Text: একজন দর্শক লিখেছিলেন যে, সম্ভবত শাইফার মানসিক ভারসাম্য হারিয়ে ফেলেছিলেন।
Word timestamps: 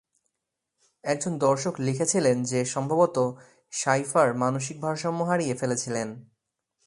একজন 1.03 1.37
দর্শক 1.37 1.73
লিখেছিলেন 1.79 2.43
যে, 2.43 2.65
সম্ভবত 2.65 3.17
শাইফার 3.71 4.33
মানসিক 4.33 4.81
ভারসাম্য 4.81 5.23
হারিয়ে 5.23 5.55
ফেলেছিলেন। 5.55 6.07